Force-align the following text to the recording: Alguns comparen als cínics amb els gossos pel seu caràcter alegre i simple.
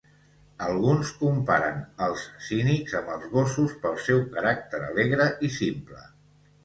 Alguns 0.67 1.09
comparen 1.17 1.77
als 2.05 2.23
cínics 2.45 2.97
amb 3.01 3.13
els 3.17 3.29
gossos 3.37 3.77
pel 3.85 4.01
seu 4.09 4.25
caràcter 4.35 4.81
alegre 4.87 5.29
i 5.51 5.55
simple. 5.61 6.03